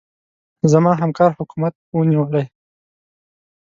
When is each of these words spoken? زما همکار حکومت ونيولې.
زما 0.71 0.91
همکار 1.01 1.31
حکومت 1.39 1.73
ونيولې. 1.97 2.43